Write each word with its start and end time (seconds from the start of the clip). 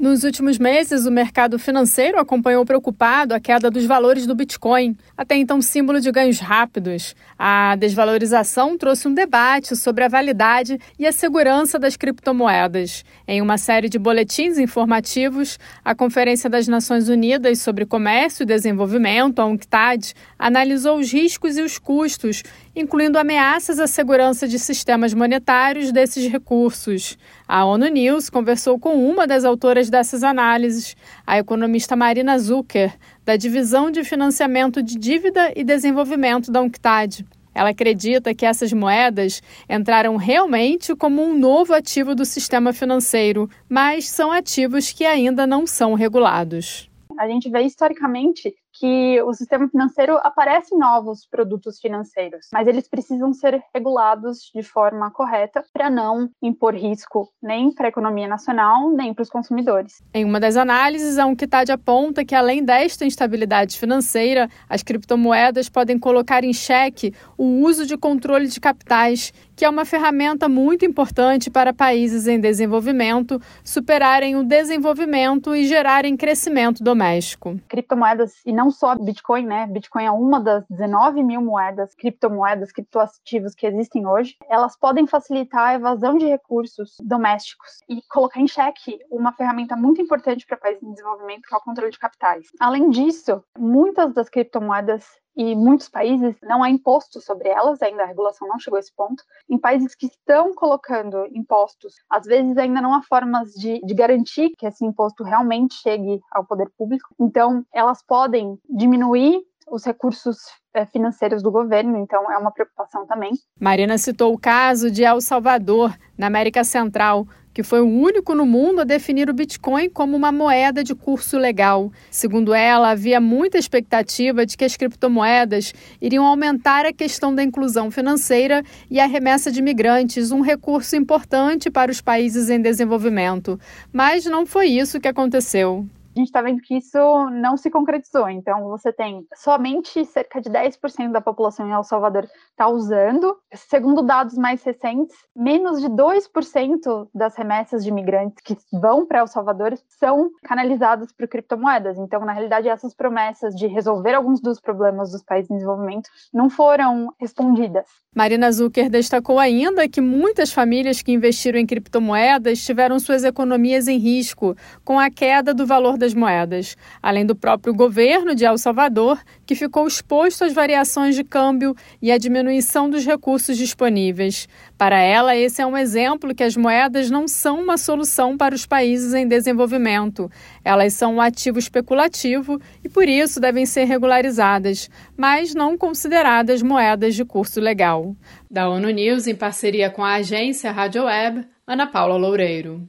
Nos 0.00 0.24
últimos 0.24 0.58
meses, 0.58 1.04
o 1.04 1.10
mercado 1.10 1.58
financeiro 1.58 2.18
acompanhou 2.18 2.64
preocupado 2.64 3.34
a 3.34 3.38
queda 3.38 3.70
dos 3.70 3.84
valores 3.84 4.26
do 4.26 4.34
Bitcoin, 4.34 4.96
até 5.14 5.36
então 5.36 5.60
símbolo 5.60 6.00
de 6.00 6.10
ganhos 6.10 6.38
rápidos. 6.38 7.14
A 7.38 7.76
desvalorização 7.76 8.78
trouxe 8.78 9.06
um 9.06 9.12
debate 9.12 9.76
sobre 9.76 10.02
a 10.02 10.08
validade 10.08 10.80
e 10.98 11.06
a 11.06 11.12
segurança 11.12 11.78
das 11.78 11.98
criptomoedas. 11.98 13.04
Em 13.28 13.42
uma 13.42 13.58
série 13.58 13.90
de 13.90 13.98
boletins 13.98 14.56
informativos, 14.56 15.58
a 15.84 15.94
Conferência 15.94 16.48
das 16.48 16.66
Nações 16.66 17.10
Unidas 17.10 17.58
sobre 17.58 17.84
Comércio 17.84 18.44
e 18.44 18.46
Desenvolvimento, 18.46 19.40
a 19.40 19.44
UNCTAD, 19.44 20.14
analisou 20.38 20.98
os 20.98 21.12
riscos 21.12 21.58
e 21.58 21.62
os 21.62 21.78
custos, 21.78 22.42
incluindo 22.74 23.18
ameaças 23.18 23.78
à 23.78 23.86
segurança 23.86 24.46
de 24.46 24.58
sistemas 24.58 25.12
monetários 25.14 25.92
desses 25.92 26.30
recursos. 26.30 27.18
A 27.46 27.64
ONU 27.64 27.88
News 27.88 28.30
conversou 28.30 28.78
com 28.78 29.08
uma 29.08 29.26
das 29.26 29.44
autoras 29.44 29.90
dessas 29.90 30.22
análises, 30.22 30.96
a 31.26 31.38
economista 31.38 31.96
Marina 31.96 32.38
Zucker, 32.38 32.92
da 33.24 33.36
Divisão 33.36 33.90
de 33.90 34.04
Financiamento 34.04 34.82
de 34.82 34.96
Dívida 34.96 35.52
e 35.56 35.64
Desenvolvimento 35.64 36.50
da 36.50 36.60
UNCTAD. 36.60 37.24
Ela 37.54 37.70
acredita 37.70 38.34
que 38.34 38.46
essas 38.46 38.72
moedas 38.72 39.42
entraram 39.68 40.16
realmente 40.16 40.94
como 40.94 41.22
um 41.22 41.36
novo 41.36 41.74
ativo 41.74 42.14
do 42.14 42.24
sistema 42.24 42.72
financeiro, 42.72 43.50
mas 43.68 44.08
são 44.08 44.30
ativos 44.30 44.92
que 44.92 45.04
ainda 45.04 45.46
não 45.46 45.66
são 45.66 45.94
regulados. 45.94 46.89
A 47.20 47.28
gente 47.28 47.50
vê 47.50 47.60
historicamente 47.60 48.54
que 48.72 49.20
o 49.20 49.34
sistema 49.34 49.68
financeiro 49.68 50.16
aparece 50.22 50.74
novos 50.74 51.26
produtos 51.26 51.78
financeiros, 51.78 52.46
mas 52.50 52.66
eles 52.66 52.88
precisam 52.88 53.34
ser 53.34 53.62
regulados 53.74 54.50
de 54.54 54.62
forma 54.62 55.10
correta 55.10 55.62
para 55.70 55.90
não 55.90 56.30
impor 56.42 56.74
risco 56.74 57.28
nem 57.42 57.74
para 57.74 57.88
a 57.88 57.90
economia 57.90 58.26
nacional, 58.26 58.90
nem 58.90 59.12
para 59.12 59.22
os 59.22 59.28
consumidores. 59.28 60.02
Em 60.14 60.24
uma 60.24 60.40
das 60.40 60.56
análises, 60.56 61.18
a 61.18 61.26
Unctad 61.26 61.70
aponta 61.70 62.24
que 62.24 62.34
além 62.34 62.64
desta 62.64 63.04
instabilidade 63.04 63.78
financeira, 63.78 64.48
as 64.66 64.82
criptomoedas 64.82 65.68
podem 65.68 65.98
colocar 65.98 66.42
em 66.42 66.54
xeque 66.54 67.12
o 67.36 67.62
uso 67.66 67.84
de 67.84 67.98
controle 67.98 68.46
de 68.46 68.58
capitais, 68.58 69.30
que 69.60 69.64
é 69.66 69.68
uma 69.68 69.84
ferramenta 69.84 70.48
muito 70.48 70.86
importante 70.86 71.50
para 71.50 71.70
países 71.70 72.26
em 72.26 72.40
desenvolvimento 72.40 73.38
superarem 73.62 74.34
o 74.34 74.42
desenvolvimento 74.42 75.54
e 75.54 75.66
gerarem 75.66 76.16
crescimento 76.16 76.82
doméstico. 76.82 77.60
Criptomoedas 77.68 78.40
e 78.46 78.54
não 78.54 78.70
só 78.70 78.94
Bitcoin, 78.94 79.44
né? 79.44 79.66
Bitcoin 79.66 80.04
é 80.06 80.10
uma 80.10 80.40
das 80.40 80.64
19 80.70 81.22
mil 81.22 81.42
moedas, 81.42 81.94
criptomoedas, 81.94 82.72
criptoativos 82.72 83.54
que 83.54 83.66
existem 83.66 84.06
hoje. 84.06 84.34
Elas 84.48 84.78
podem 84.78 85.06
facilitar 85.06 85.68
a 85.68 85.74
evasão 85.74 86.16
de 86.16 86.24
recursos 86.24 86.96
domésticos 87.02 87.80
e 87.86 88.00
colocar 88.08 88.40
em 88.40 88.48
xeque 88.48 88.98
uma 89.10 89.30
ferramenta 89.34 89.76
muito 89.76 90.00
importante 90.00 90.46
para 90.46 90.56
países 90.56 90.82
em 90.82 90.90
desenvolvimento, 90.90 91.42
que 91.46 91.54
é 91.54 91.58
o 91.58 91.60
controle 91.60 91.90
de 91.90 91.98
capitais. 91.98 92.46
Além 92.58 92.88
disso, 92.88 93.44
muitas 93.58 94.14
das 94.14 94.30
criptomoedas 94.30 95.04
e 95.40 95.56
muitos 95.56 95.88
países 95.88 96.36
não 96.42 96.62
há 96.62 96.68
imposto 96.68 97.18
sobre 97.18 97.48
elas, 97.48 97.80
ainda 97.80 98.02
a 98.02 98.06
regulação 98.06 98.46
não 98.46 98.58
chegou 98.58 98.76
a 98.76 98.80
esse 98.80 98.94
ponto. 98.94 99.24
Em 99.48 99.56
países 99.56 99.94
que 99.94 100.04
estão 100.04 100.54
colocando 100.54 101.26
impostos, 101.32 101.94
às 102.10 102.26
vezes 102.26 102.58
ainda 102.58 102.82
não 102.82 102.92
há 102.92 103.00
formas 103.02 103.54
de, 103.54 103.80
de 103.80 103.94
garantir 103.94 104.50
que 104.58 104.66
esse 104.66 104.84
imposto 104.84 105.24
realmente 105.24 105.76
chegue 105.76 106.20
ao 106.30 106.44
poder 106.44 106.68
público. 106.76 107.08
Então, 107.18 107.64
elas 107.72 108.02
podem 108.02 108.58
diminuir 108.68 109.40
os 109.70 109.84
recursos 109.84 110.36
eh, 110.74 110.84
financeiros 110.86 111.42
do 111.42 111.50
governo, 111.50 111.96
então 111.96 112.30
é 112.30 112.36
uma 112.36 112.50
preocupação 112.50 113.06
também. 113.06 113.30
Marina 113.58 113.96
citou 113.96 114.34
o 114.34 114.38
caso 114.38 114.90
de 114.90 115.04
El 115.04 115.20
Salvador, 115.20 115.96
na 116.18 116.26
América 116.26 116.64
Central, 116.64 117.26
que 117.52 117.62
foi 117.62 117.80
o 117.80 117.88
único 117.88 118.34
no 118.34 118.46
mundo 118.46 118.80
a 118.80 118.84
definir 118.84 119.28
o 119.28 119.34
Bitcoin 119.34 119.88
como 119.90 120.16
uma 120.16 120.30
moeda 120.30 120.84
de 120.84 120.94
curso 120.94 121.36
legal. 121.36 121.90
Segundo 122.10 122.54
ela, 122.54 122.90
havia 122.90 123.20
muita 123.20 123.58
expectativa 123.58 124.46
de 124.46 124.56
que 124.56 124.64
as 124.64 124.76
criptomoedas 124.76 125.72
iriam 126.00 126.26
aumentar 126.26 126.86
a 126.86 126.92
questão 126.92 127.34
da 127.34 127.42
inclusão 127.42 127.90
financeira 127.90 128.62
e 128.90 129.00
a 129.00 129.06
remessa 129.06 129.50
de 129.50 129.62
migrantes, 129.62 130.30
um 130.30 130.40
recurso 130.40 130.96
importante 130.96 131.70
para 131.70 131.90
os 131.90 132.00
países 132.00 132.48
em 132.50 132.60
desenvolvimento. 132.60 133.58
Mas 133.92 134.24
não 134.26 134.46
foi 134.46 134.66
isso 134.66 135.00
que 135.00 135.08
aconteceu 135.08 135.86
gente 136.20 136.28
está 136.28 136.42
vendo 136.42 136.60
que 136.60 136.76
isso 136.76 136.98
não 137.30 137.56
se 137.56 137.70
concretizou. 137.70 138.28
Então, 138.28 138.68
você 138.68 138.92
tem 138.92 139.26
somente 139.34 140.04
cerca 140.04 140.40
de 140.40 140.48
10% 140.48 141.10
da 141.10 141.20
população 141.20 141.66
em 141.66 141.72
El 141.72 141.82
Salvador 141.82 142.28
está 142.50 142.68
usando. 142.68 143.36
Segundo 143.54 144.02
dados 144.02 144.36
mais 144.36 144.62
recentes, 144.62 145.16
menos 145.34 145.80
de 145.80 145.88
2% 145.88 147.08
das 147.14 147.34
remessas 147.36 147.82
de 147.82 147.90
imigrantes 147.90 148.42
que 148.42 148.56
vão 148.72 149.06
para 149.06 149.20
El 149.20 149.26
Salvador 149.26 149.78
são 149.88 150.30
canalizadas 150.44 151.12
por 151.12 151.26
criptomoedas. 151.26 151.98
Então, 151.98 152.24
na 152.24 152.32
realidade, 152.32 152.68
essas 152.68 152.94
promessas 152.94 153.54
de 153.54 153.66
resolver 153.66 154.14
alguns 154.14 154.40
dos 154.40 154.60
problemas 154.60 155.10
dos 155.10 155.22
países 155.22 155.50
em 155.50 155.54
desenvolvimento 155.54 156.08
não 156.32 156.48
foram 156.48 157.12
respondidas. 157.18 157.86
Marina 158.14 158.50
Zucker 158.50 158.90
destacou 158.90 159.38
ainda 159.38 159.88
que 159.88 160.00
muitas 160.00 160.52
famílias 160.52 161.00
que 161.00 161.12
investiram 161.12 161.58
em 161.58 161.66
criptomoedas 161.66 162.60
tiveram 162.64 162.98
suas 162.98 163.24
economias 163.24 163.86
em 163.88 163.98
risco 163.98 164.56
com 164.84 164.98
a 164.98 165.10
queda 165.10 165.54
do 165.54 165.66
valor 165.66 165.96
das 165.96 166.09
moedas, 166.14 166.76
além 167.02 167.24
do 167.24 167.34
próprio 167.34 167.74
governo 167.74 168.34
de 168.34 168.44
El 168.44 168.58
Salvador, 168.58 169.20
que 169.46 169.54
ficou 169.54 169.86
exposto 169.86 170.44
às 170.44 170.52
variações 170.52 171.14
de 171.14 171.24
câmbio 171.24 171.74
e 172.00 172.10
à 172.12 172.18
diminuição 172.18 172.88
dos 172.88 173.04
recursos 173.04 173.56
disponíveis. 173.56 174.48
Para 174.76 175.00
ela, 175.00 175.36
esse 175.36 175.60
é 175.60 175.66
um 175.66 175.76
exemplo 175.76 176.34
que 176.34 176.42
as 176.42 176.56
moedas 176.56 177.10
não 177.10 177.26
são 177.26 177.60
uma 177.62 177.76
solução 177.76 178.36
para 178.36 178.54
os 178.54 178.66
países 178.66 179.14
em 179.14 179.26
desenvolvimento. 179.26 180.30
Elas 180.64 180.94
são 180.94 181.16
um 181.16 181.20
ativo 181.20 181.58
especulativo 181.58 182.60
e, 182.84 182.88
por 182.88 183.08
isso, 183.08 183.40
devem 183.40 183.66
ser 183.66 183.84
regularizadas, 183.84 184.88
mas 185.16 185.54
não 185.54 185.76
consideradas 185.76 186.62
moedas 186.62 187.14
de 187.14 187.24
curso 187.24 187.60
legal. 187.60 188.14
Da 188.50 188.68
ONU 188.68 188.90
News, 188.90 189.26
em 189.26 189.34
parceria 189.34 189.90
com 189.90 190.04
a 190.04 190.14
agência 190.14 190.72
Rádio 190.72 191.04
Web, 191.04 191.46
Ana 191.66 191.86
Paula 191.86 192.16
Loureiro. 192.16 192.88